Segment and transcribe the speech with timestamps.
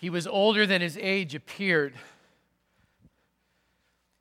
[0.00, 1.92] He was older than his age appeared.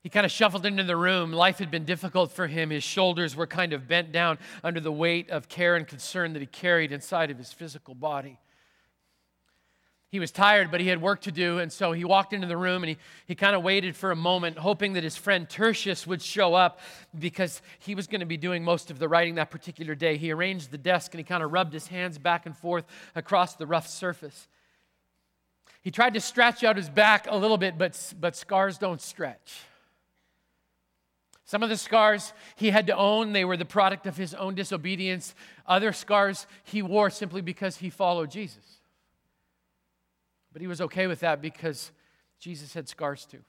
[0.03, 1.31] He kind of shuffled into the room.
[1.31, 2.69] Life had been difficult for him.
[2.69, 6.41] His shoulders were kind of bent down under the weight of care and concern that
[6.41, 8.39] he carried inside of his physical body.
[10.09, 12.57] He was tired, but he had work to do, and so he walked into the
[12.57, 16.05] room and he, he kind of waited for a moment, hoping that his friend Tertius
[16.05, 16.79] would show up
[17.17, 20.17] because he was going to be doing most of the writing that particular day.
[20.17, 22.83] He arranged the desk and he kind of rubbed his hands back and forth
[23.15, 24.49] across the rough surface.
[25.81, 29.61] He tried to stretch out his back a little bit, but, but scars don't stretch.
[31.45, 34.53] Some of the scars he had to own, they were the product of his own
[34.53, 35.33] disobedience.
[35.65, 38.81] Other scars he wore simply because he followed Jesus.
[40.53, 41.91] But he was okay with that because
[42.39, 43.39] Jesus had scars too.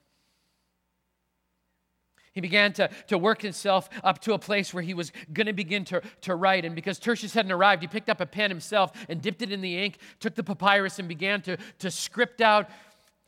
[2.33, 5.53] He began to, to work himself up to a place where he was going to
[5.53, 6.63] begin to, to write.
[6.63, 9.61] And because Tertius hadn't arrived, he picked up a pen himself and dipped it in
[9.61, 12.69] the ink, took the papyrus, and began to, to script out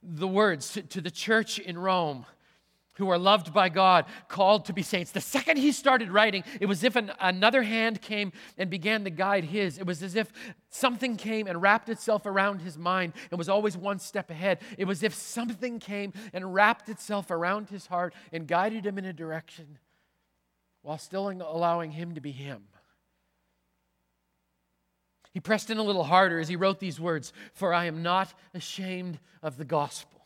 [0.01, 2.25] the words to, to the church in Rome
[2.95, 5.11] who are loved by God, called to be saints.
[5.11, 9.03] The second he started writing, it was as if an, another hand came and began
[9.03, 9.77] to guide his.
[9.77, 10.31] It was as if
[10.69, 14.59] something came and wrapped itself around his mind and was always one step ahead.
[14.77, 18.97] It was as if something came and wrapped itself around his heart and guided him
[18.97, 19.79] in a direction
[20.83, 22.63] while still allowing him to be him.
[25.33, 28.33] He pressed in a little harder as he wrote these words For I am not
[28.53, 30.22] ashamed of the gospel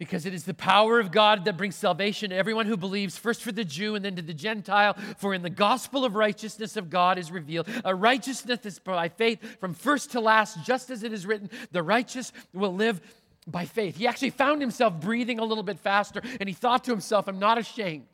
[0.00, 3.42] because it is the power of God that brings salvation to everyone who believes, first
[3.42, 4.96] for the Jew and then to the Gentile.
[5.18, 9.60] For in the gospel of righteousness of God is revealed, a righteousness is by faith
[9.60, 13.02] from first to last, just as it is written, the righteous will live
[13.46, 13.98] by faith.
[13.98, 17.38] He actually found himself breathing a little bit faster, and he thought to himself, I'm
[17.38, 18.06] not ashamed.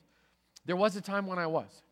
[0.64, 1.82] There was a time when I was.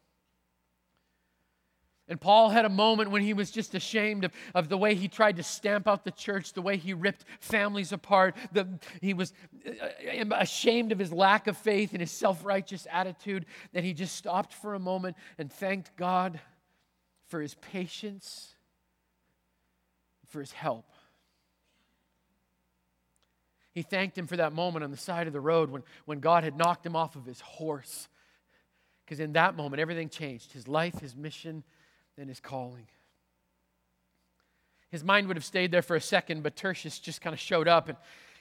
[2.07, 5.09] And Paul had a moment when he was just ashamed of, of the way he
[5.09, 8.37] tried to stamp out the church, the way he ripped families apart.
[8.53, 8.69] The,
[9.01, 9.33] he was
[9.67, 13.47] uh, ashamed of his lack of faith and his self righteous attitude.
[13.73, 16.41] And he just stopped for a moment and thanked God
[17.29, 18.55] for his patience,
[20.27, 20.85] for his help.
[23.73, 26.45] He thanked him for that moment on the side of the road when, when God
[26.45, 28.09] had knocked him off of his horse.
[29.05, 31.65] Because in that moment, everything changed his life, his mission
[32.17, 32.87] than his calling.
[34.91, 37.67] His mind would have stayed there for a second, but Tertius just kind of showed
[37.67, 37.99] up and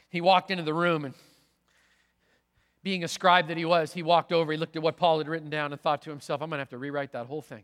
[0.09, 1.15] he walked into the room and
[2.83, 5.27] being a scribe that he was, he walked over, he looked at what Paul had
[5.27, 7.63] written down and thought to himself, I'm going to have to rewrite that whole thing.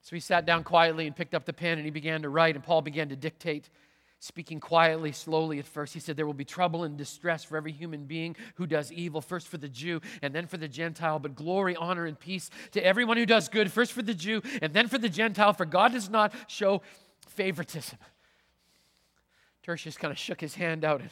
[0.00, 2.56] So he sat down quietly and picked up the pen and he began to write,
[2.56, 3.68] and Paul began to dictate
[4.22, 5.92] speaking quietly, slowly at first.
[5.92, 9.20] He said, There will be trouble and distress for every human being who does evil,
[9.20, 12.86] first for the Jew and then for the Gentile, but glory, honor, and peace to
[12.86, 15.92] everyone who does good, first for the Jew and then for the Gentile, for God
[15.92, 16.82] does not show
[17.26, 17.98] favoritism.
[19.64, 21.10] Tertius kind of shook his hand out and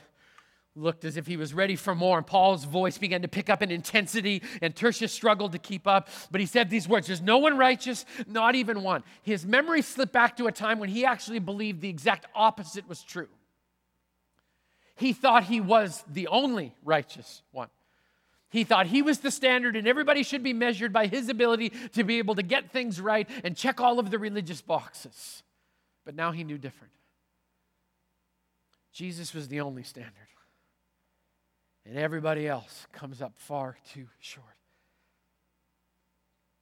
[0.80, 3.62] looked as if he was ready for more, and Paul's voice began to pick up
[3.62, 6.08] in intensity, and Tertius struggled to keep up.
[6.30, 9.04] But he said these words There's no one righteous, not even one.
[9.22, 13.02] His memory slipped back to a time when he actually believed the exact opposite was
[13.02, 13.28] true.
[14.96, 17.68] He thought he was the only righteous one.
[18.50, 22.02] He thought he was the standard, and everybody should be measured by his ability to
[22.02, 25.42] be able to get things right and check all of the religious boxes.
[26.04, 26.92] But now he knew different.
[28.92, 30.26] Jesus was the only standard
[31.90, 34.46] and everybody else comes up far too short.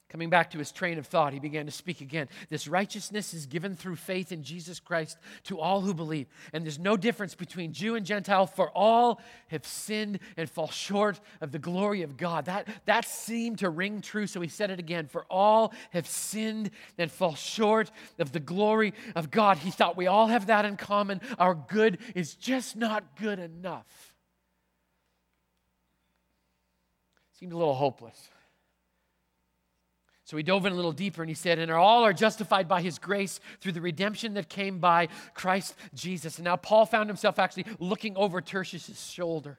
[0.09, 2.31] Coming back to his train of thought, he began to speak again.
[2.49, 6.29] This righteousness is given through faith in Jesus Christ to all who believe.
[6.55, 11.21] And there's no difference between Jew and Gentile, for all have sinned and fall short
[11.43, 12.47] of the glory of God.
[12.47, 15.09] That, that seemed to ring true, so he said it again.
[15.09, 19.59] For all have sinned and fall short of the glory of God.
[19.59, 21.21] He thought we all have that in common.
[21.39, 24.15] Our good is just not good enough.
[27.39, 28.31] Seemed a little hopeless.
[30.25, 32.83] So he dove in a little deeper and he said, And all are justified by
[32.83, 36.39] his grace through the redemption that came by Christ Jesus.
[36.39, 39.59] And now Paul found himself actually looking over Tertius's shoulder,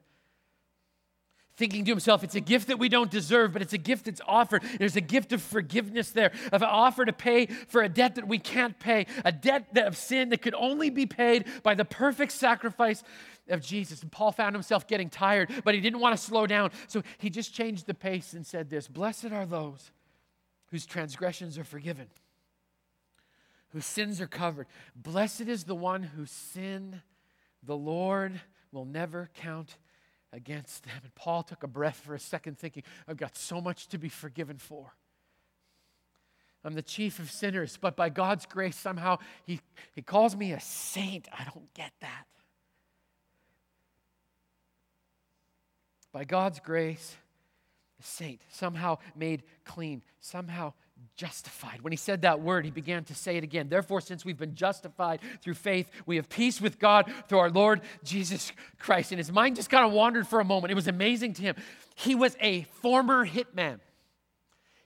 [1.59, 4.21] thinking to himself, It's a gift that we don't deserve, but it's a gift that's
[4.25, 4.63] offered.
[4.79, 8.27] There's a gift of forgiveness there, of an offer to pay for a debt that
[8.27, 11.83] we can't pay, a debt that, of sin that could only be paid by the
[11.83, 13.03] perfect sacrifice
[13.49, 14.01] of Jesus.
[14.01, 16.71] And Paul found himself getting tired, but he didn't want to slow down.
[16.87, 19.91] So he just changed the pace and said this Blessed are those
[20.71, 22.07] whose transgressions are forgiven,
[23.73, 24.67] whose sins are covered.
[24.95, 27.01] Blessed is the one whose sin
[27.61, 28.39] the Lord
[28.71, 29.75] will never count
[30.31, 30.99] against them.
[31.03, 34.09] And Paul took a breath for a second, thinking, I've got so much to be
[34.09, 34.93] forgiven for.
[36.63, 39.61] I'm the chief of sinners, but by God's grace, somehow he,
[39.93, 41.27] he calls me a saint.
[41.31, 42.25] I don't get that.
[46.11, 47.15] By God's grace,
[47.99, 50.73] a saint, somehow made clean, somehow
[51.15, 51.81] justified.
[51.81, 53.67] When he said that word, he began to say it again.
[53.69, 57.81] Therefore, since we've been justified through faith, we have peace with God through our Lord
[58.03, 59.11] Jesus Christ.
[59.11, 60.71] And his mind just kind of wandered for a moment.
[60.71, 61.55] It was amazing to him.
[61.95, 63.79] He was a former hitman,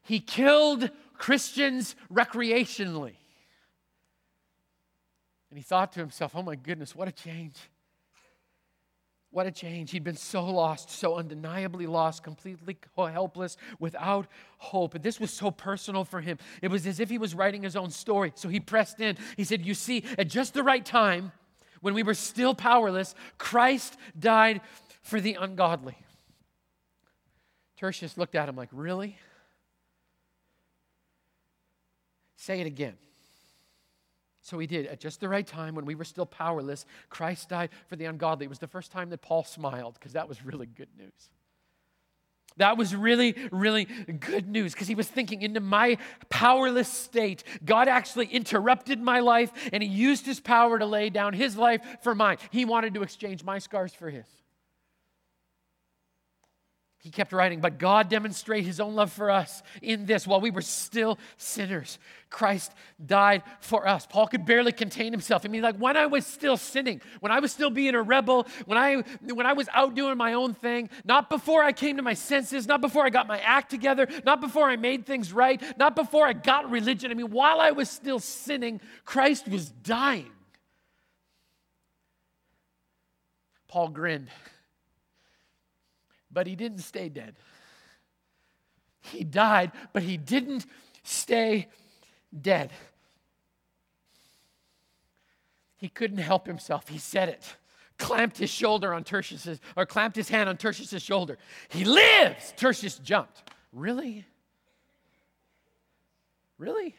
[0.02, 3.16] he killed Christians recreationally.
[5.50, 7.56] And he thought to himself, oh my goodness, what a change.
[9.34, 9.90] What a change.
[9.90, 14.28] He'd been so lost, so undeniably lost, completely helpless, without
[14.60, 14.94] hope.
[14.94, 16.38] And this was so personal for him.
[16.62, 18.32] It was as if he was writing his own story.
[18.36, 19.18] So he pressed in.
[19.36, 21.32] He said, You see, at just the right time,
[21.82, 24.62] when we were still powerless, Christ died
[25.02, 25.98] for the ungodly.
[27.78, 29.18] Tertius looked at him like, Really?
[32.36, 32.98] Say it again.
[34.44, 34.88] So he did.
[34.88, 38.46] At just the right time, when we were still powerless, Christ died for the ungodly.
[38.46, 41.30] It was the first time that Paul smiled because that was really good news.
[42.58, 45.98] That was really, really good news because he was thinking, into my
[46.30, 51.34] powerless state, God actually interrupted my life and he used his power to lay down
[51.34, 52.38] his life for mine.
[52.52, 54.26] He wanted to exchange my scars for his.
[57.04, 60.52] He kept writing, but God demonstrated his own love for us in this while we
[60.52, 62.00] were still sinners.
[62.30, 62.72] Christ
[63.06, 64.08] died for us.
[64.08, 65.44] Paul could barely contain himself.
[65.44, 68.48] I mean, like when I was still sinning, when I was still being a rebel,
[68.66, 72.04] when I when I was out doing my own thing, not before I came to
[72.04, 75.62] my senses, not before I got my act together, not before I made things right,
[75.78, 77.12] not before I got religion.
[77.12, 80.32] I mean, while I was still sinning, Christ was dying.
[83.68, 84.30] Paul grinned.
[86.34, 87.36] But he didn't stay dead.
[89.02, 90.66] He died, but he didn't
[91.04, 91.68] stay
[92.42, 92.72] dead.
[95.78, 96.88] He couldn't help himself.
[96.88, 97.56] He said it.
[97.98, 101.38] Clamped his shoulder on Tertius's, or clamped his hand on Tertius's shoulder.
[101.70, 102.54] He lives!
[102.58, 103.44] Tertius jumped.
[103.72, 104.26] Really?
[106.58, 106.96] Really?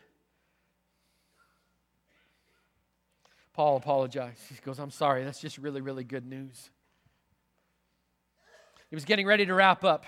[3.55, 4.41] Paul apologized.
[4.49, 5.25] He goes, I'm sorry.
[5.25, 6.71] That's just really, really good news.
[8.91, 10.05] He was getting ready to wrap up.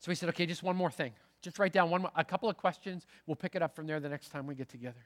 [0.00, 1.12] So he said, okay, just one more thing.
[1.42, 3.06] Just write down one a couple of questions.
[3.26, 5.00] We'll pick it up from there the next time we get together.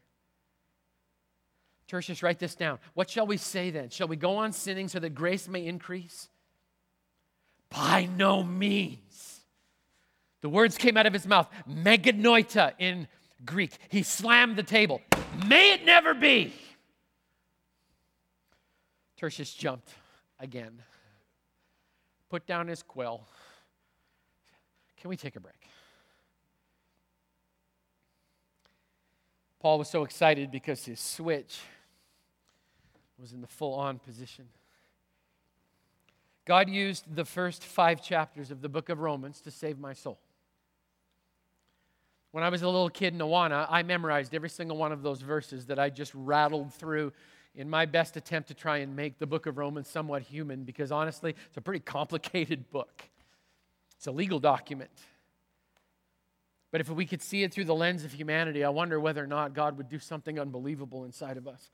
[1.88, 2.78] Tertius, write this down.
[2.94, 3.90] What shall we say then?
[3.90, 6.28] Shall we go on sinning so that grace may increase?
[7.70, 9.40] By no means.
[10.40, 13.08] The words came out of his mouth, me genoito in
[13.44, 13.76] Greek.
[13.88, 15.00] He slammed the table.
[15.46, 16.52] May it never be.
[19.16, 19.88] Tertius jumped
[20.38, 20.82] again
[22.28, 23.26] put down his quill.
[25.00, 25.68] Can we take a break?
[29.60, 31.58] Paul was so excited because his switch
[33.18, 34.46] was in the full on position.
[36.44, 40.20] God used the first five chapters of the book of Romans to save my soul.
[42.30, 45.22] When I was a little kid in Awana, I memorized every single one of those
[45.22, 47.12] verses that I just rattled through
[47.56, 50.92] in my best attempt to try and make the book of Romans somewhat human because
[50.92, 53.08] honestly, it's a pretty complicated book.
[53.96, 54.90] It's a legal document.
[56.70, 59.26] But if we could see it through the lens of humanity, I wonder whether or
[59.26, 61.70] not God would do something unbelievable inside of us.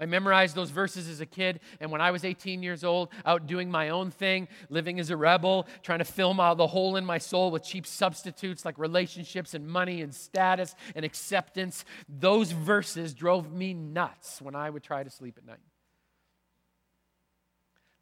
[0.00, 3.46] I memorized those verses as a kid, and when I was 18 years old, out
[3.46, 7.04] doing my own thing, living as a rebel, trying to fill my, the hole in
[7.04, 13.14] my soul with cheap substitutes like relationships and money and status and acceptance, those verses
[13.14, 15.58] drove me nuts when I would try to sleep at night.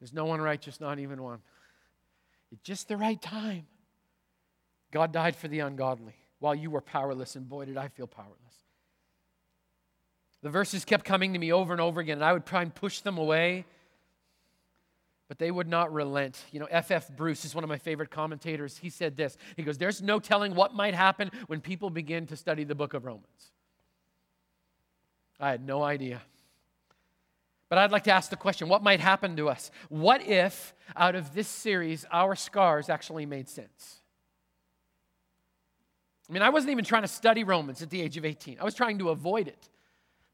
[0.01, 1.41] There's no one righteous, not even one.
[2.53, 3.67] At just the right time,
[4.91, 8.52] God died for the ungodly while you were powerless, and boy, did I feel powerless.
[10.43, 12.75] The verses kept coming to me over and over again, and I would try and
[12.75, 13.65] push them away,
[15.29, 16.45] but they would not relent.
[16.51, 17.11] You know, F.F.
[17.11, 17.17] F.
[17.17, 18.77] Bruce is one of my favorite commentators.
[18.77, 22.37] He said this He goes, There's no telling what might happen when people begin to
[22.37, 23.53] study the book of Romans.
[25.39, 26.23] I had no idea.
[27.69, 29.71] But I'd like to ask the question what might happen to us?
[29.89, 34.03] What if, out of this series, our scars actually made sense?
[36.29, 38.65] I mean, I wasn't even trying to study Romans at the age of 18, I
[38.65, 39.71] was trying to avoid it.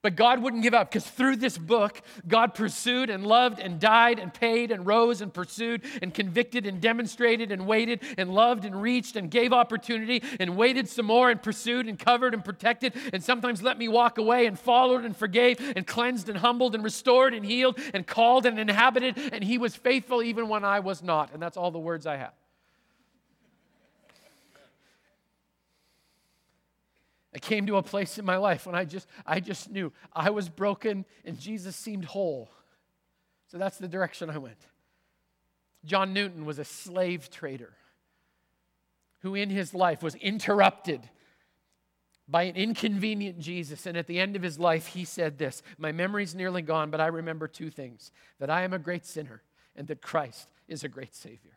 [0.00, 4.20] But God wouldn't give up because through this book, God pursued and loved and died
[4.20, 8.80] and paid and rose and pursued and convicted and demonstrated and waited and loved and
[8.80, 13.24] reached and gave opportunity and waited some more and pursued and covered and protected and
[13.24, 17.34] sometimes let me walk away and followed and forgave and cleansed and humbled and restored
[17.34, 19.18] and healed and called and inhabited.
[19.32, 21.32] And He was faithful even when I was not.
[21.32, 22.32] And that's all the words I have.
[27.38, 30.30] I came to a place in my life when I just, I just knew I
[30.30, 32.50] was broken and Jesus seemed whole.
[33.47, 34.59] So that's the direction I went.
[35.85, 37.75] John Newton was a slave trader
[39.21, 41.09] who, in his life, was interrupted
[42.26, 43.87] by an inconvenient Jesus.
[43.87, 47.00] And at the end of his life, he said this My memory's nearly gone, but
[47.00, 49.42] I remember two things that I am a great sinner
[49.76, 51.57] and that Christ is a great Savior.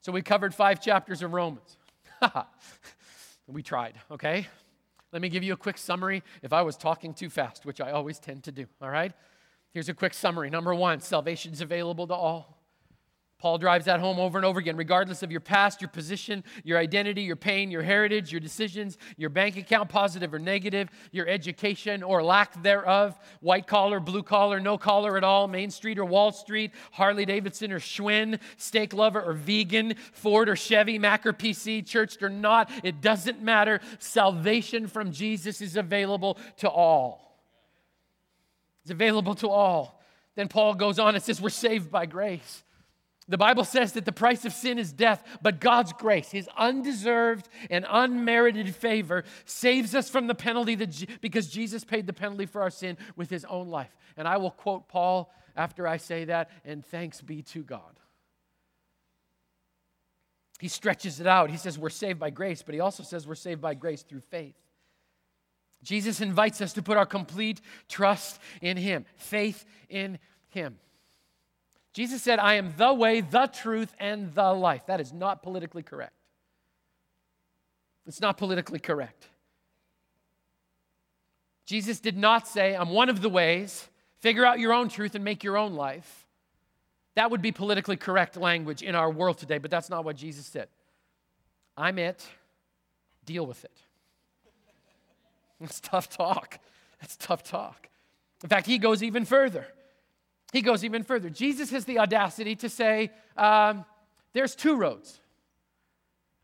[0.00, 1.76] So we covered five chapters of Romans.
[3.46, 4.46] we tried, okay?
[5.12, 7.90] Let me give you a quick summary if I was talking too fast, which I
[7.90, 9.12] always tend to do, all right?
[9.72, 10.50] Here's a quick summary.
[10.50, 12.61] Number one, salvation is available to all.
[13.42, 16.78] Paul drives that home over and over again, regardless of your past, your position, your
[16.78, 22.04] identity, your pain, your heritage, your decisions, your bank account, positive or negative, your education
[22.04, 26.30] or lack thereof, white collar, blue collar, no collar at all, Main Street or Wall
[26.30, 31.84] Street, Harley Davidson or Schwinn, steak lover or vegan, Ford or Chevy, Mac or PC,
[31.84, 33.80] churched or not, it doesn't matter.
[33.98, 37.42] Salvation from Jesus is available to all.
[38.82, 40.00] It's available to all.
[40.36, 42.62] Then Paul goes on and says, We're saved by grace.
[43.28, 47.48] The Bible says that the price of sin is death, but God's grace, His undeserved
[47.70, 50.76] and unmerited favor, saves us from the penalty
[51.20, 53.94] because Jesus paid the penalty for our sin with His own life.
[54.16, 58.00] And I will quote Paul after I say that, and thanks be to God.
[60.58, 61.50] He stretches it out.
[61.50, 64.20] He says we're saved by grace, but he also says we're saved by grace through
[64.20, 64.54] faith.
[65.82, 70.78] Jesus invites us to put our complete trust in Him, faith in Him.
[71.92, 74.86] Jesus said, I am the way, the truth, and the life.
[74.86, 76.14] That is not politically correct.
[78.06, 79.28] It's not politically correct.
[81.66, 85.24] Jesus did not say, I'm one of the ways, figure out your own truth and
[85.24, 86.26] make your own life.
[87.14, 90.46] That would be politically correct language in our world today, but that's not what Jesus
[90.46, 90.68] said.
[91.76, 92.26] I'm it,
[93.24, 93.76] deal with it.
[95.60, 96.58] That's tough talk.
[97.00, 97.88] That's tough talk.
[98.42, 99.66] In fact, he goes even further.
[100.52, 101.30] He goes even further.
[101.30, 103.84] Jesus has the audacity to say, um,
[104.34, 105.18] there's two roads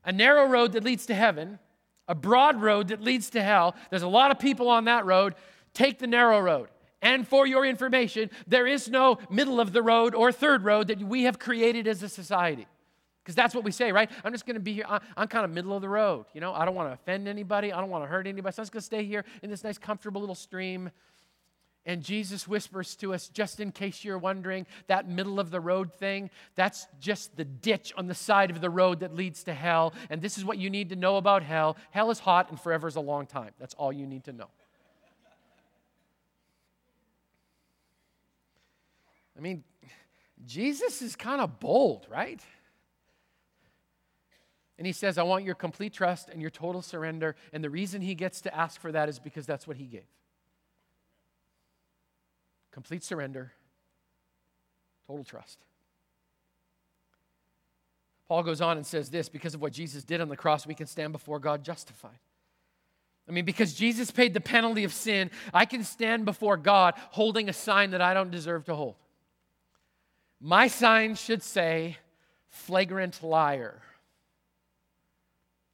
[0.05, 1.59] a narrow road that leads to heaven,
[2.07, 3.75] a broad road that leads to hell.
[3.91, 5.35] There's a lot of people on that road.
[5.75, 6.69] Take the narrow road.
[7.03, 10.99] And for your information, there is no middle of the road or third road that
[11.01, 12.67] we have created as a society.
[13.23, 14.11] Because that's what we say, right?
[14.25, 14.87] I'm just going to be here.
[15.15, 16.25] I'm kind of middle of the road.
[16.33, 17.71] You know, I don't want to offend anybody.
[17.71, 18.55] I don't want to hurt anybody.
[18.55, 20.91] So I'm just going to stay here in this nice, comfortable little stream.
[21.89, 25.91] And Jesus whispers to us, just in case you're wondering, that middle of the road
[25.95, 29.95] thing, that's just the ditch on the side of the road that leads to hell.
[30.11, 32.89] And this is what you need to know about hell hell is hot and forever
[32.89, 33.53] is a long time.
[33.59, 34.49] That's all you need to know.
[39.35, 39.65] I mean,
[40.45, 42.43] Jesus is kind of bold, right?
[44.77, 47.35] And he says, I want your complete trust and your total surrender.
[47.51, 50.05] And the reason he gets to ask for that is because that's what he gave
[52.73, 53.53] complete surrender,
[55.07, 55.59] total trust.
[58.29, 60.75] Paul goes on and says this because of what Jesus did on the cross, we
[60.75, 62.19] can stand before God justified.
[63.29, 67.49] I mean, because Jesus paid the penalty of sin, I can stand before God holding
[67.49, 68.97] a sign that I don't deserve to hold.
[70.41, 71.99] My sign should say,
[72.49, 73.83] flagrant liar.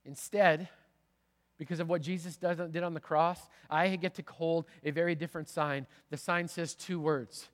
[0.05, 0.69] Instead,
[1.59, 3.39] because of what Jesus did on the cross,
[3.71, 5.87] I get to hold a very different sign.
[6.11, 7.49] The sign says two words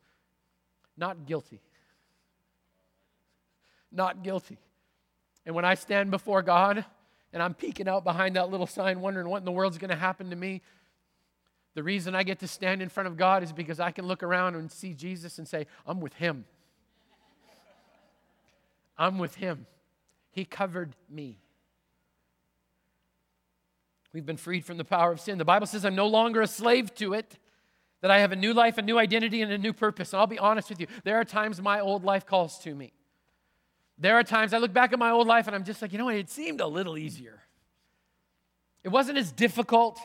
[0.96, 1.60] not guilty.
[3.90, 4.58] Not guilty.
[5.46, 6.84] And when I stand before God
[7.32, 9.96] and I'm peeking out behind that little sign, wondering what in the world's going to
[9.96, 10.62] happen to me,
[11.74, 14.22] the reason I get to stand in front of God is because I can look
[14.22, 16.44] around and see Jesus and say, I'm with Him.
[18.98, 19.66] I'm with Him.
[20.30, 21.38] He covered me.
[24.12, 25.38] We've been freed from the power of sin.
[25.38, 27.38] The Bible says I'm no longer a slave to it,
[28.00, 30.12] that I have a new life, a new identity, and a new purpose.
[30.12, 32.92] And I'll be honest with you, there are times my old life calls to me.
[33.98, 35.98] There are times I look back at my old life and I'm just like, you
[35.98, 37.42] know what, it seemed a little easier.
[38.82, 40.00] It wasn't as difficult.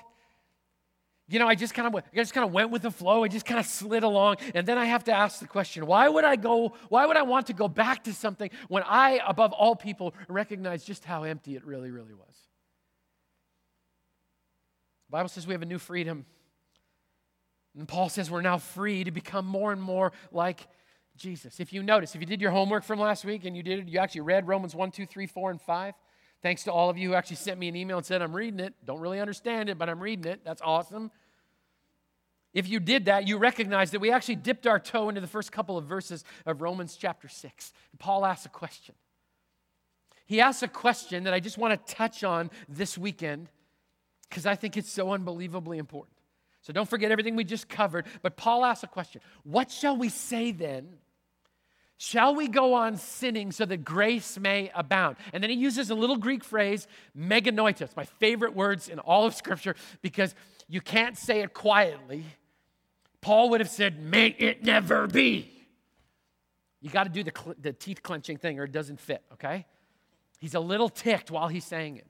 [1.29, 3.23] You know, I just kind of I just kind of went with the flow.
[3.23, 6.07] I just kind of slid along, and then I have to ask the question: Why
[6.07, 6.73] would I go?
[6.89, 10.83] Why would I want to go back to something when I, above all people, recognize
[10.83, 12.35] just how empty it really, really was?
[15.07, 16.25] The Bible says we have a new freedom.
[17.77, 20.67] And Paul says we're now free to become more and more like
[21.17, 21.59] Jesus.
[21.59, 23.87] If you notice, if you did your homework from last week and you did it,
[23.87, 25.93] you actually read Romans 1, 2, 3, 4, and 5.
[26.41, 28.59] Thanks to all of you who actually sent me an email and said, I'm reading
[28.59, 28.73] it.
[28.85, 30.41] Don't really understand it, but I'm reading it.
[30.43, 31.11] That's awesome.
[32.53, 35.51] If you did that, you recognize that we actually dipped our toe into the first
[35.51, 37.73] couple of verses of Romans chapter 6.
[37.99, 38.95] Paul asks a question.
[40.25, 43.49] He asks a question that I just want to touch on this weekend
[44.29, 46.15] because I think it's so unbelievably important.
[46.61, 48.05] So don't forget everything we just covered.
[48.21, 50.87] But Paul asks a question What shall we say then?
[51.97, 55.15] Shall we go on sinning so that grace may abound?
[55.31, 59.33] And then he uses a little Greek phrase, meganoitos, my favorite words in all of
[59.33, 60.35] Scripture, because
[60.67, 62.25] you can't say it quietly.
[63.21, 65.51] Paul would have said, May it never be.
[66.81, 69.65] You got to do the, cl- the teeth clenching thing or it doesn't fit, okay?
[70.39, 72.07] He's a little ticked while he's saying it.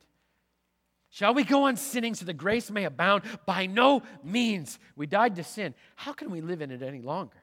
[1.16, 3.24] Shall we go on sinning so that grace may abound?
[3.46, 4.80] By no means.
[4.98, 5.74] We died to sin.
[5.96, 7.42] How can we live in it any longer?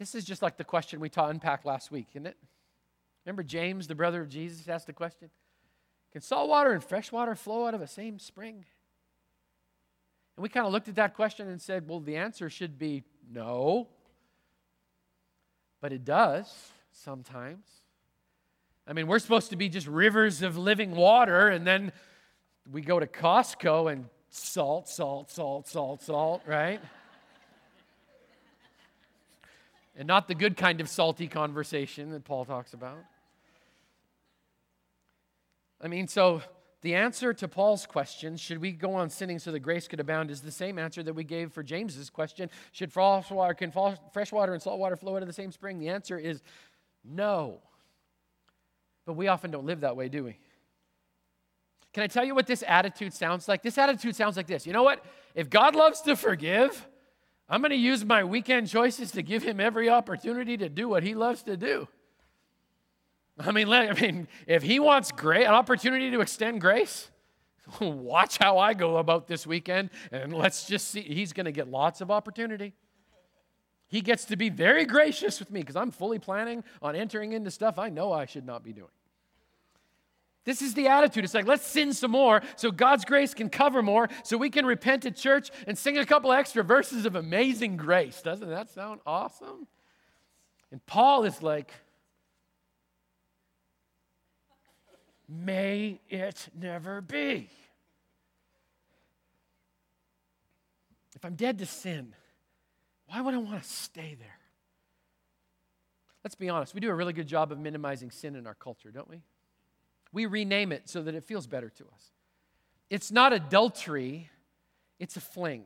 [0.00, 2.36] This is just like the question we taught unpack last week, isn't it?
[3.24, 5.30] Remember James, the brother of Jesus, asked the question
[6.10, 8.64] Can salt water and fresh water flow out of the same spring?
[10.36, 13.04] And we kind of looked at that question and said, well, the answer should be
[13.30, 13.86] no.
[15.80, 16.52] But it does
[16.90, 17.68] sometimes.
[18.86, 21.92] I mean, we're supposed to be just rivers of living water, and then
[22.70, 26.80] we go to Costco and salt, salt, salt, salt, salt, right?
[29.96, 32.98] and not the good kind of salty conversation that Paul talks about.
[35.80, 36.42] I mean, so
[36.82, 40.30] the answer to Paul's question, should we go on sinning so that grace could abound,
[40.30, 42.50] is the same answer that we gave for James's question.
[42.72, 43.72] Should fresh water, can
[44.12, 45.78] fresh water and salt water flow out of the same spring?
[45.78, 46.42] The answer is
[47.04, 47.60] no.
[49.06, 50.38] But we often don't live that way, do we?
[51.92, 53.62] Can I tell you what this attitude sounds like?
[53.62, 54.66] This attitude sounds like this.
[54.66, 55.04] You know what?
[55.34, 56.86] If God loves to forgive,
[57.48, 61.02] I'm going to use my weekend choices to give him every opportunity to do what
[61.02, 61.86] he loves to do.
[63.38, 67.10] I mean, I mean, if he wants great, an opportunity to extend grace,
[67.80, 71.02] watch how I go about this weekend, and let's just see.
[71.02, 72.74] He's going to get lots of opportunity.
[73.88, 77.50] He gets to be very gracious with me because I'm fully planning on entering into
[77.50, 78.88] stuff I know I should not be doing.
[80.44, 81.24] This is the attitude.
[81.24, 84.66] It's like, let's sin some more so God's grace can cover more, so we can
[84.66, 88.20] repent at church and sing a couple extra verses of amazing grace.
[88.20, 89.66] Doesn't that sound awesome?
[90.70, 91.72] And Paul is like,
[95.26, 97.48] May it never be.
[101.16, 102.14] If I'm dead to sin,
[103.14, 104.38] why would I want to stay there?
[106.24, 108.90] Let's be honest, we do a really good job of minimizing sin in our culture,
[108.90, 109.22] don't we?
[110.12, 112.10] We rename it so that it feels better to us.
[112.90, 114.30] It's not adultery,
[114.98, 115.62] it's a fling.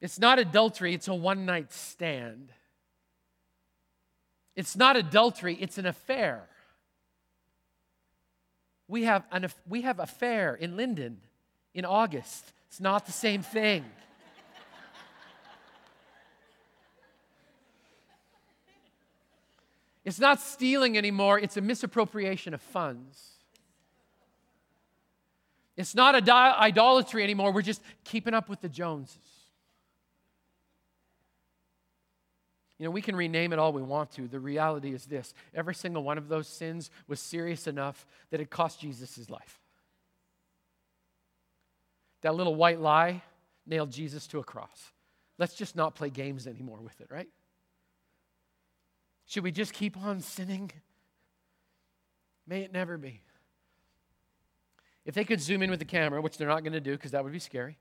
[0.00, 2.52] It's not adultery, it's a one night stand.
[4.54, 6.46] It's not adultery, it's an affair.
[8.86, 11.18] We have, an, we have a fair in Linden
[11.72, 12.52] in August.
[12.68, 13.84] It's not the same thing.
[20.04, 23.30] It's not stealing anymore, it's a misappropriation of funds.
[25.76, 29.18] It's not idolatry anymore, we're just keeping up with the Joneses.
[32.78, 34.26] You know, we can rename it all we want to.
[34.26, 38.50] The reality is this every single one of those sins was serious enough that it
[38.50, 39.60] cost Jesus his life.
[42.22, 43.22] That little white lie
[43.66, 44.92] nailed Jesus to a cross.
[45.38, 47.28] Let's just not play games anymore with it, right?
[49.26, 50.70] Should we just keep on sinning?
[52.46, 53.20] May it never be.
[55.04, 57.10] If they could zoom in with the camera, which they're not going to do because
[57.12, 57.78] that would be scary,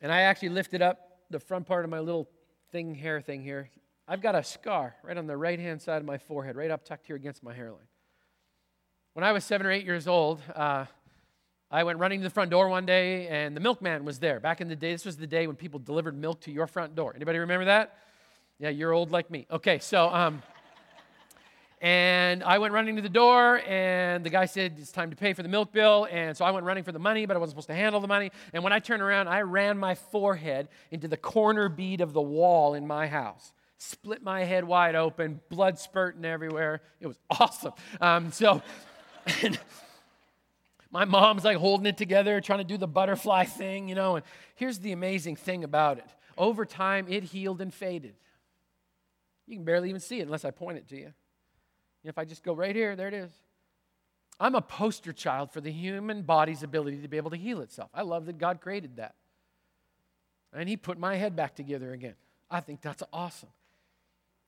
[0.00, 2.28] and I actually lifted up the front part of my little
[2.70, 3.68] thing, hair thing here,
[4.06, 6.84] I've got a scar right on the right hand side of my forehead, right up
[6.84, 7.88] tucked here against my hairline.
[9.12, 10.86] When I was seven or eight years old, uh,
[11.70, 14.40] I went running to the front door one day, and the milkman was there.
[14.40, 16.94] Back in the day, this was the day when people delivered milk to your front
[16.94, 17.12] door.
[17.14, 17.98] Anybody remember that?
[18.60, 19.46] Yeah, you're old like me.
[19.52, 20.42] Okay, so, um,
[21.80, 25.32] and I went running to the door, and the guy said, It's time to pay
[25.32, 26.08] for the milk bill.
[26.10, 28.08] And so I went running for the money, but I wasn't supposed to handle the
[28.08, 28.32] money.
[28.52, 32.20] And when I turned around, I ran my forehead into the corner bead of the
[32.20, 33.52] wall in my house.
[33.78, 36.80] Split my head wide open, blood spurting everywhere.
[37.00, 37.74] It was awesome.
[38.00, 38.60] Um, so,
[40.90, 44.16] my mom's like holding it together, trying to do the butterfly thing, you know.
[44.16, 44.24] And
[44.56, 48.14] here's the amazing thing about it over time, it healed and faded.
[49.48, 51.12] You can barely even see it unless I point it to you.
[52.04, 53.32] If I just go right here, there it is.
[54.38, 57.90] I'm a poster child for the human body's ability to be able to heal itself.
[57.92, 59.14] I love that God created that.
[60.52, 62.14] And He put my head back together again.
[62.50, 63.48] I think that's awesome.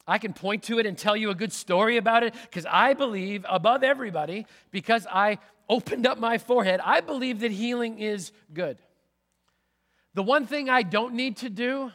[0.07, 2.95] I can point to it and tell you a good story about it because I
[2.95, 8.79] believe above everybody, because I opened up my forehead, I believe that healing is good.
[10.15, 11.93] The one thing I don't need to do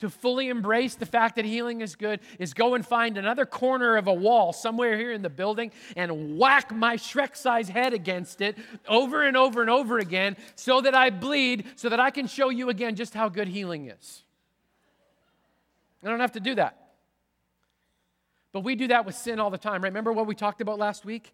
[0.00, 3.96] To fully embrace the fact that healing is good is go and find another corner
[3.96, 8.40] of a wall somewhere here in the building and whack my Shrek size head against
[8.40, 12.26] it over and over and over again so that I bleed, so that I can
[12.26, 14.24] show you again just how good healing is.
[16.02, 16.80] I don't have to do that.
[18.52, 19.88] But we do that with sin all the time, right?
[19.88, 21.32] Remember what we talked about last week?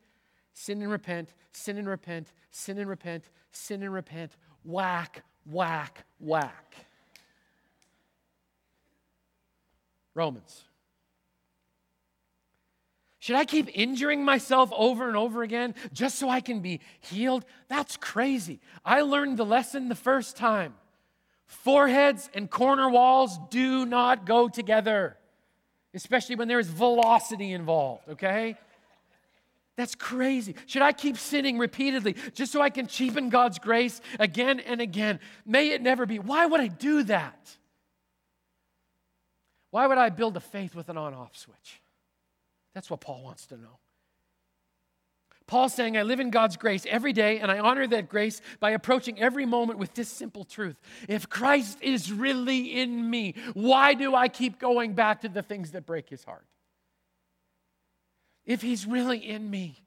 [0.53, 6.87] Sin and repent, sin and repent, sin and repent, sin and repent, whack, whack, whack.
[10.15, 10.65] Romans.
[13.21, 17.45] Should I keep injuring myself over and over again just so I can be healed?
[17.69, 18.61] That's crazy.
[18.83, 20.75] I learned the lesson the first time.
[21.47, 25.19] Foreheads and corner walls do not go together,
[25.93, 28.57] especially when there is velocity involved, okay?
[29.77, 30.55] That's crazy.
[30.67, 35.21] Should I keep sinning repeatedly just so I can cheapen God's grace again and again?
[35.45, 36.19] May it never be.
[36.19, 37.57] Why would I do that?
[39.71, 41.81] Why would I build a faith with an on off switch?
[42.75, 43.79] That's what Paul wants to know.
[45.47, 48.71] Paul's saying, I live in God's grace every day, and I honor that grace by
[48.71, 50.81] approaching every moment with this simple truth.
[51.09, 55.73] If Christ is really in me, why do I keep going back to the things
[55.73, 56.47] that break his heart?
[58.47, 59.83] If he's really in me,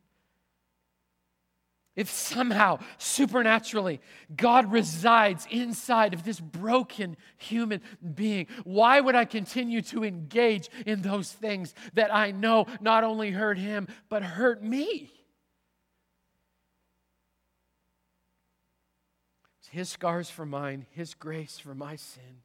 [1.96, 4.02] if somehow, supernaturally,
[4.36, 7.82] God resides inside of this broken human
[8.16, 13.32] being, why would I continue to engage in those things that I know not only
[13.32, 15.12] hurt him, but hurt me?
[19.74, 22.44] His scars for mine, His grace for my sin.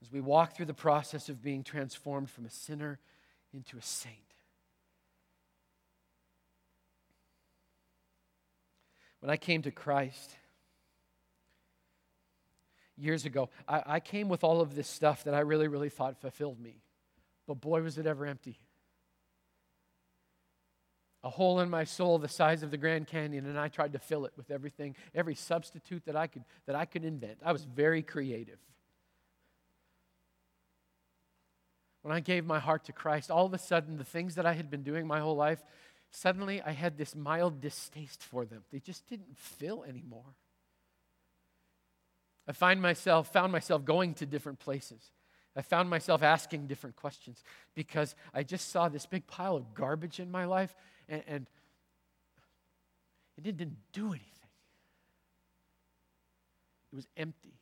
[0.00, 3.00] As we walk through the process of being transformed from a sinner
[3.52, 4.31] into a saint.
[9.22, 10.34] When I came to Christ
[12.96, 16.20] years ago, I, I, came with all of this stuff that I really, really thought
[16.20, 16.82] fulfilled me.
[17.46, 18.58] But boy, was it ever empty.
[21.22, 24.00] A hole in my soul the size of the Grand Canyon, and I tried to
[24.00, 27.38] fill it with everything, every substitute that I could, that I could invent.
[27.44, 28.58] I was very creative.
[32.02, 34.54] When I gave my heart to Christ, all of a sudden, the things that I
[34.54, 35.62] had been doing my whole life
[36.12, 38.62] suddenly I had this mild distaste for them.
[38.70, 40.36] They just didn't fill anymore.
[42.46, 45.10] I find myself, found myself going to different places.
[45.56, 47.42] I found myself asking different questions
[47.74, 50.74] because I just saw this big pile of garbage in my life
[51.08, 51.46] and, and
[53.36, 54.28] it didn't do anything.
[56.92, 57.54] It was empty.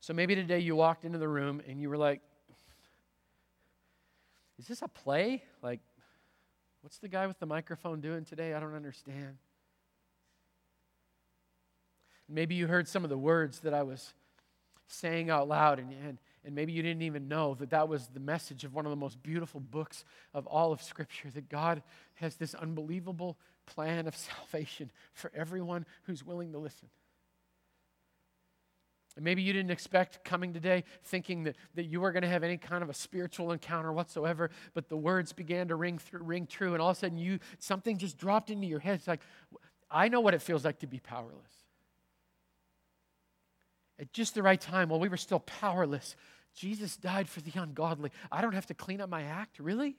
[0.00, 2.20] So maybe today you walked into the room and you were like,
[4.58, 5.42] is this a play?
[5.62, 5.80] Like,
[6.80, 8.54] what's the guy with the microphone doing today?
[8.54, 9.38] I don't understand.
[12.28, 14.14] Maybe you heard some of the words that I was
[14.86, 18.20] saying out loud, and, and, and maybe you didn't even know that that was the
[18.20, 21.82] message of one of the most beautiful books of all of Scripture that God
[22.14, 24.16] has this unbelievable plan of
[24.50, 26.88] salvation for everyone who's willing to listen.
[29.18, 32.56] Maybe you didn't expect coming today thinking that, that you were going to have any
[32.56, 36.72] kind of a spiritual encounter whatsoever, but the words began to ring through, ring true,
[36.72, 38.96] and all of a sudden you something just dropped into your head.
[38.96, 39.20] It's like,
[39.88, 41.52] I know what it feels like to be powerless.
[44.00, 46.16] At just the right time, while we were still powerless,
[46.56, 48.10] Jesus died for the ungodly.
[48.32, 49.96] I don't have to clean up my act, really?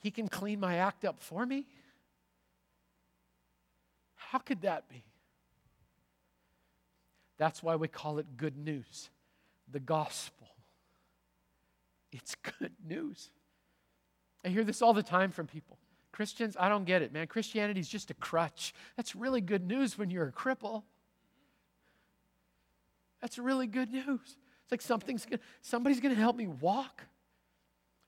[0.00, 1.66] He can clean my act up for me?
[4.14, 5.04] How could that be?
[7.38, 9.10] That's why we call it good news,
[9.70, 10.48] the gospel.
[12.12, 13.30] It's good news.
[14.44, 15.78] I hear this all the time from people.
[16.10, 17.26] Christians, I don't get it, man.
[17.26, 18.74] Christianity is just a crutch.
[18.96, 20.82] That's really good news when you're a cripple.
[23.20, 24.20] That's really good news.
[24.24, 27.02] It's like something's gonna, somebody's going to help me walk.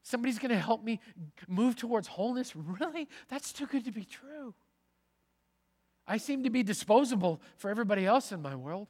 [0.03, 0.99] Somebody's going to help me
[1.47, 2.55] move towards wholeness.
[2.57, 3.09] Really?
[3.29, 4.55] That's too good to be true.
[6.07, 8.89] I seem to be disposable for everybody else in my world.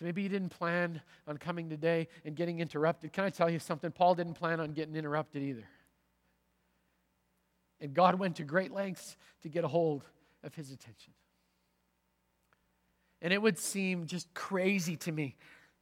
[0.00, 3.12] So maybe you didn't plan on coming today and getting interrupted.
[3.12, 3.92] Can I tell you something?
[3.92, 5.68] Paul didn't plan on getting interrupted either.
[7.82, 10.04] And God went to great lengths to get a hold
[10.42, 11.12] of his attention.
[13.20, 15.36] And it would seem just crazy to me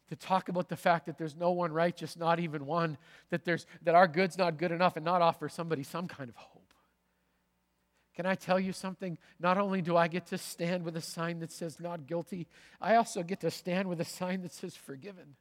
[0.08, 2.98] to talk about the fact that there's no one righteous, not even one,
[3.30, 6.34] that, there's, that our good's not good enough, and not offer somebody some kind of
[6.34, 6.57] hope.
[8.18, 9.16] Can I tell you something?
[9.38, 12.48] Not only do I get to stand with a sign that says not guilty,
[12.80, 15.36] I also get to stand with a sign that says forgiven.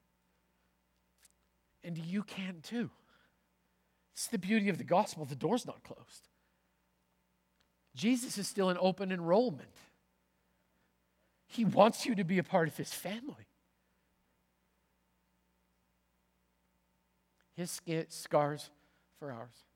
[1.84, 2.92] And you can too.
[4.14, 5.26] It's the beauty of the gospel.
[5.26, 6.28] The door's not closed.
[7.96, 9.74] Jesus is still in open enrollment.
[11.48, 13.48] He wants you to be a part of his family.
[17.56, 18.70] His scars
[19.18, 19.67] for ours.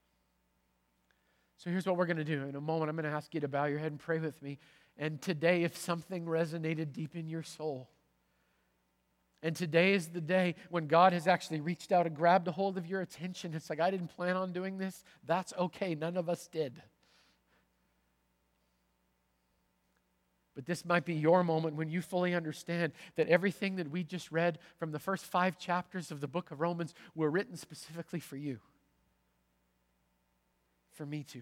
[1.61, 2.41] So here's what we're going to do.
[2.41, 4.41] In a moment, I'm going to ask you to bow your head and pray with
[4.41, 4.57] me.
[4.97, 7.87] And today, if something resonated deep in your soul,
[9.43, 12.79] and today is the day when God has actually reached out and grabbed a hold
[12.79, 13.53] of your attention.
[13.53, 15.03] It's like, I didn't plan on doing this.
[15.27, 15.93] That's okay.
[15.93, 16.81] None of us did.
[20.55, 24.31] But this might be your moment when you fully understand that everything that we just
[24.31, 28.35] read from the first five chapters of the book of Romans were written specifically for
[28.35, 28.59] you,
[31.01, 31.41] for me too.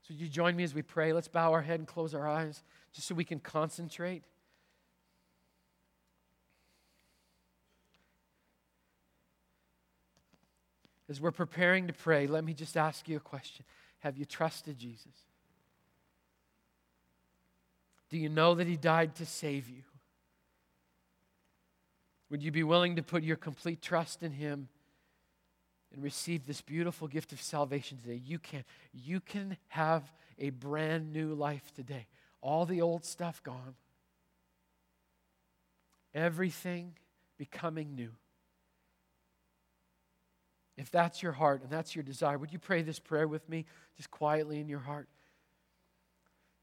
[0.00, 1.12] So, you join me as we pray?
[1.12, 2.62] Let's bow our head and close our eyes
[2.94, 4.22] just so we can concentrate.
[11.10, 13.66] As we're preparing to pray, let me just ask you a question
[13.98, 15.12] Have you trusted Jesus?
[18.08, 19.82] Do you know that He died to save you?
[22.30, 24.70] Would you be willing to put your complete trust in Him
[25.94, 28.20] and receive this beautiful gift of salvation today?
[28.24, 28.64] You can.
[28.92, 32.06] You can have a brand new life today.
[32.40, 33.74] All the old stuff gone,
[36.12, 36.94] everything
[37.38, 38.10] becoming new.
[40.76, 43.64] If that's your heart and that's your desire, would you pray this prayer with me
[43.96, 45.08] just quietly in your heart?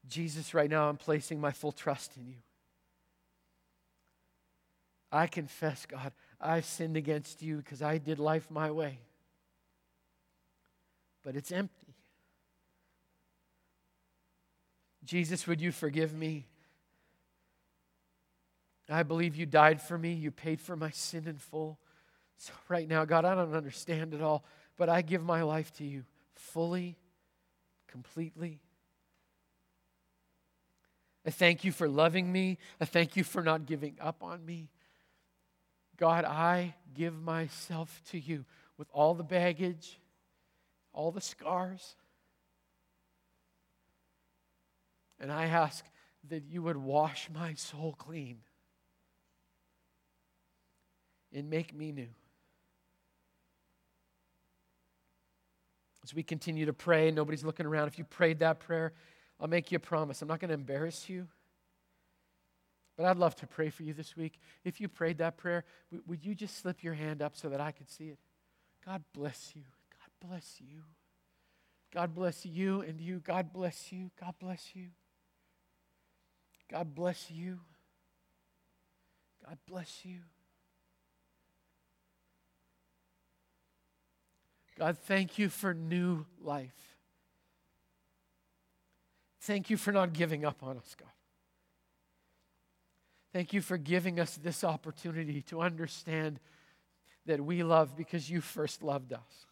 [0.06, 2.36] Jesus, right now I'm placing my full trust in you.
[5.10, 8.98] I confess, God, I've sinned against you because I did life my way.
[11.22, 11.94] But it's empty.
[15.04, 16.46] Jesus, would you forgive me?
[18.88, 20.12] I believe you died for me.
[20.12, 21.78] You paid for my sin in full.
[22.38, 24.44] So, right now, God, I don't understand it all,
[24.76, 26.04] but I give my life to you
[26.34, 26.98] fully,
[27.88, 28.60] completely.
[31.24, 32.58] I thank you for loving me.
[32.80, 34.70] I thank you for not giving up on me.
[35.96, 38.44] God, I give myself to you
[38.76, 40.00] with all the baggage,
[40.92, 41.96] all the scars.
[45.20, 45.84] And I ask
[46.28, 48.38] that you would wash my soul clean
[51.32, 52.08] and make me new.
[56.04, 57.86] As we continue to pray, nobody's looking around.
[57.86, 58.92] If you prayed that prayer,
[59.40, 60.20] I'll make you a promise.
[60.20, 61.28] I'm not going to embarrass you.
[62.96, 64.38] But I'd love to pray for you this week.
[64.64, 65.64] If you prayed that prayer,
[66.06, 68.18] would you just slip your hand up so that I could see it?
[68.84, 69.62] God bless you.
[70.28, 70.82] Bless you.
[71.92, 73.18] God bless you and you.
[73.18, 74.10] God bless you.
[74.18, 74.88] God bless you.
[76.70, 77.58] God bless you.
[79.46, 80.20] God bless you.
[84.78, 86.96] God, thank you for new life.
[89.42, 91.08] Thank you for not giving up on us, God.
[93.32, 96.38] Thank you for giving us this opportunity to understand
[97.26, 99.46] that we love because you first loved us.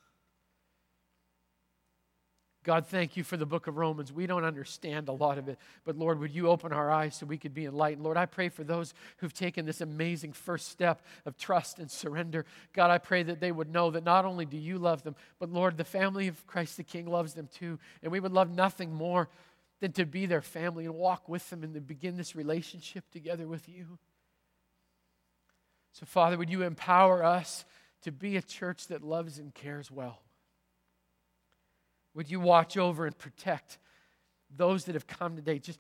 [2.62, 4.12] God, thank you for the book of Romans.
[4.12, 7.25] We don't understand a lot of it, but Lord, would you open our eyes so
[7.25, 8.05] we could be enlightened?
[8.05, 12.44] Lord, I pray for those who've taken this amazing first step of trust and surrender.
[12.75, 15.51] God, I pray that they would know that not only do you love them, but
[15.51, 17.79] Lord, the family of Christ the King loves them too.
[18.03, 19.31] And we would love nothing more
[19.81, 23.46] than to be their family and walk with them and to begin this relationship together
[23.49, 23.99] with you.
[25.92, 27.64] So, Father, would you empower us
[28.03, 30.20] to be a church that loves and cares well?
[32.14, 33.79] Would you watch over and protect
[34.55, 35.79] those that have come today just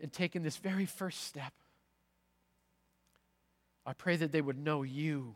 [0.00, 1.52] and taken this very first step?
[3.86, 5.34] I pray that they would know you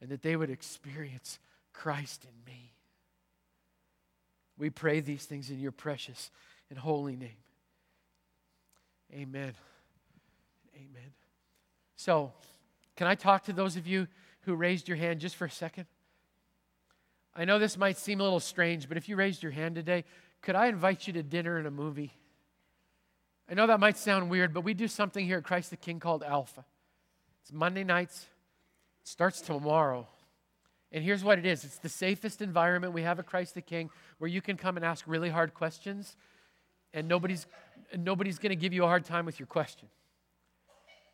[0.00, 1.38] and that they would experience
[1.72, 2.72] Christ in me.
[4.58, 6.30] We pray these things in your precious
[6.70, 7.30] and holy name.
[9.12, 9.52] Amen.
[10.74, 11.12] Amen.
[11.96, 12.32] So,
[12.96, 14.08] can I talk to those of you
[14.42, 15.86] who raised your hand just for a second?
[17.36, 20.04] I know this might seem a little strange, but if you raised your hand today,
[20.40, 22.12] could I invite you to dinner and a movie?
[23.48, 26.00] I know that might sound weird, but we do something here at Christ the King
[26.00, 26.64] called Alpha.
[27.42, 28.26] It's Monday nights,
[29.02, 30.08] it starts tomorrow.
[30.92, 33.90] And here's what it is it's the safest environment we have at Christ the King
[34.18, 36.16] where you can come and ask really hard questions,
[36.94, 37.46] and nobody's,
[37.96, 39.88] nobody's going to give you a hard time with your question.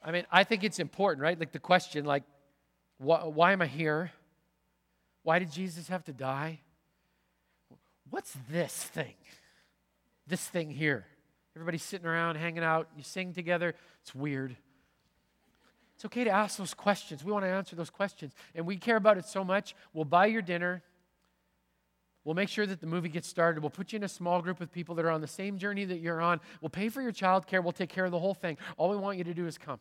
[0.05, 1.39] I mean, I think it's important, right?
[1.39, 2.23] Like the question, like,
[2.99, 4.13] why, why am I here?
[5.23, 6.61] Why did Jesus have to die?
[8.11, 9.15] What's this thing?
[10.27, 11.07] This thing here.
[11.55, 13.75] Everybody's sitting around, hanging out, you sing together.
[14.03, 14.57] It's weird.
[15.95, 17.25] It's okay to ask those questions.
[17.25, 18.33] We want to answer those questions.
[18.55, 19.75] And we care about it so much.
[19.93, 20.83] We'll buy your dinner.
[22.25, 23.63] We'll make sure that the movie gets started.
[23.63, 25.85] We'll put you in a small group with people that are on the same journey
[25.85, 26.41] that you're on.
[26.61, 27.61] We'll pay for your child care.
[27.61, 28.59] We'll take care of the whole thing.
[28.77, 29.81] All we want you to do is come.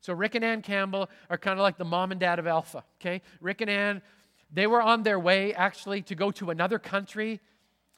[0.00, 2.82] So, Rick and Ann Campbell are kind of like the mom and dad of Alpha,
[3.00, 3.22] okay?
[3.40, 4.02] Rick and Ann,
[4.52, 7.40] they were on their way actually to go to another country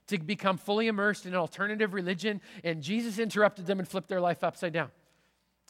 [0.06, 4.20] to become fully immersed in an alternative religion, and Jesus interrupted them and flipped their
[4.20, 4.90] life upside down.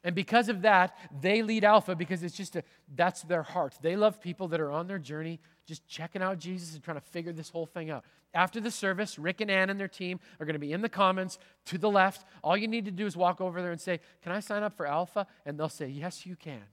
[0.03, 2.62] And because of that, they lead Alpha because it's just a,
[2.94, 3.75] that's their heart.
[3.81, 7.07] They love people that are on their journey, just checking out Jesus and trying to
[7.07, 8.05] figure this whole thing out.
[8.35, 10.88] After the service, Rick and Ann and their team are going to be in the
[10.90, 12.27] comments to the left.
[12.42, 14.77] All you need to do is walk over there and say, Can I sign up
[14.77, 15.27] for Alpha?
[15.47, 16.64] And they'll say, Yes, you can.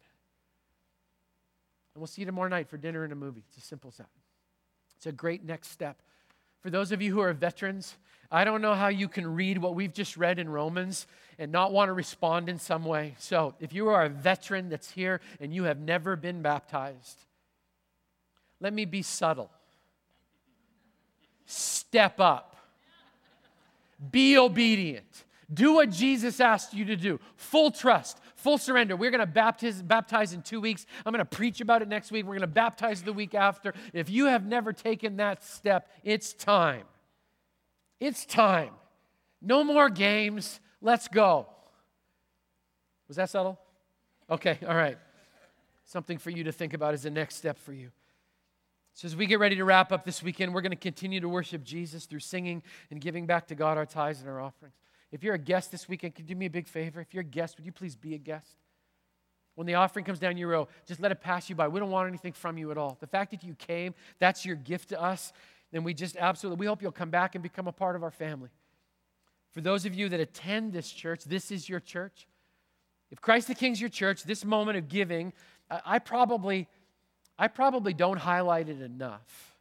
[1.94, 3.44] And we'll see you tomorrow night for dinner and a movie.
[3.50, 4.10] It's as simple as that.
[4.98, 6.02] It's a great next step.
[6.62, 7.98] For those of you who are veterans,
[8.32, 11.74] I don't know how you can read what we've just read in Romans and not
[11.74, 13.16] want to respond in some way.
[13.18, 17.26] So, if you are a veteran that's here and you have never been baptized,
[18.62, 19.50] let me be subtle.
[21.46, 22.56] Step up.
[24.12, 25.26] Be obedient.
[25.54, 27.20] Do what Jesus asked you to do.
[27.36, 28.96] Full trust, full surrender.
[28.96, 30.86] We're going to baptize, baptize in two weeks.
[31.06, 32.26] I'm going to preach about it next week.
[32.26, 33.74] We're going to baptize the week after.
[33.94, 36.84] If you have never taken that step, it's time.
[38.00, 38.72] It's time.
[39.42, 40.60] No more games.
[40.82, 41.48] Let's go.
[43.08, 43.60] Was that subtle?
[44.30, 44.98] Okay, all right.
[45.86, 47.92] Something for you to think about as the next step for you.
[48.94, 51.30] So, as we get ready to wrap up this weekend, we're going to continue to
[51.30, 54.76] worship Jesus through singing and giving back to God our tithes and our offerings.
[55.12, 57.02] If you're a guest this weekend, could you do me a big favor?
[57.02, 58.56] If you're a guest, would you please be a guest?
[59.56, 61.68] When the offering comes down your row, just let it pass you by.
[61.68, 62.98] We don't want anything from you at all.
[63.00, 65.34] The fact that you came, that's your gift to us
[65.72, 68.12] then we just absolutely, we hope you'll come back and become a part of our
[68.12, 68.50] family.
[69.52, 72.28] For those of you that attend this church, this is your church.
[73.10, 75.34] If Christ the King's your church, this moment of giving,
[75.70, 76.68] I probably,
[77.38, 79.58] I probably don't highlight it enough.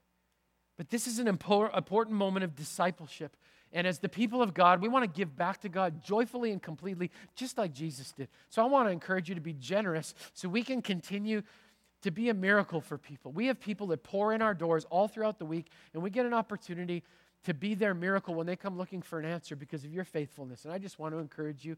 [0.77, 3.37] But this is an important moment of discipleship.
[3.73, 6.61] And as the people of God, we want to give back to God joyfully and
[6.61, 8.29] completely, just like Jesus did.
[8.49, 11.43] So I want to encourage you to be generous so we can continue
[12.03, 13.31] to be a miracle for people.
[13.31, 16.27] We have people that pour in our doors all throughout the week, and we get
[16.27, 17.05] an opportunity
[17.45, 20.65] to be their miracle when they come looking for an answer because of your faithfulness.
[20.65, 21.77] And I just want to encourage you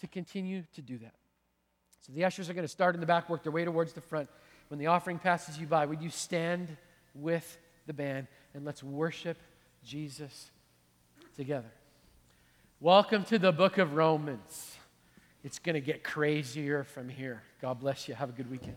[0.00, 1.14] to continue to do that.
[2.00, 4.00] So the ushers are going to start in the back, work their way towards the
[4.00, 4.28] front.
[4.68, 6.76] When the offering passes you by, would you stand
[7.14, 9.36] with the band and let's worship
[9.84, 10.50] Jesus
[11.40, 11.72] together?
[12.80, 14.76] Welcome to the book of Romans.
[15.42, 17.40] It's going to get crazier from here.
[17.62, 18.14] God bless you.
[18.14, 18.76] Have a good weekend.